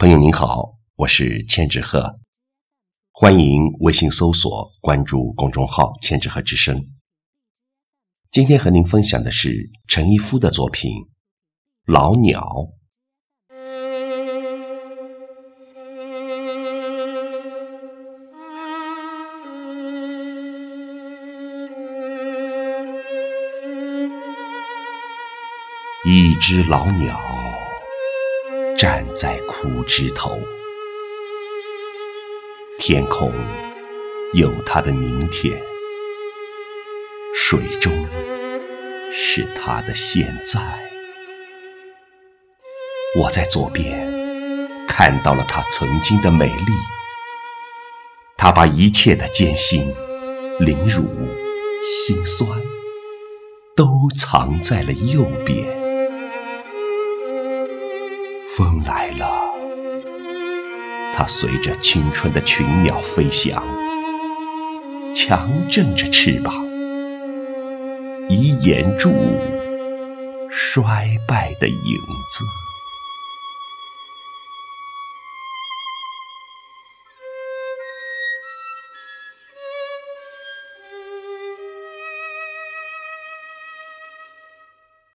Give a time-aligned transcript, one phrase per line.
[0.00, 2.20] 朋友您好，我是千纸鹤，
[3.10, 6.86] 欢迎微信搜索关注公众号“千纸鹤之声”。
[8.30, 10.92] 今天和您分享的是陈一夫的作品
[11.84, 12.40] 《老鸟》。
[26.04, 27.20] 一只老鸟
[28.78, 30.38] 站在枯枝头，
[32.78, 33.32] 天空
[34.34, 35.60] 有它的明天，
[37.34, 37.92] 水中
[39.12, 40.60] 是它的现在。
[43.18, 44.08] 我在左边
[44.86, 46.72] 看到了它曾经的美丽，
[48.36, 49.92] 它把一切的艰辛、
[50.60, 51.04] 凌辱、
[51.84, 52.48] 心酸，
[53.74, 55.77] 都藏在了右边。
[58.58, 59.30] 风来了，
[61.14, 63.62] 它随着青春的群鸟飞翔，
[65.14, 66.66] 强振着翅膀，
[68.28, 69.14] 以掩住
[70.50, 71.98] 衰败的影
[72.32, 72.44] 子。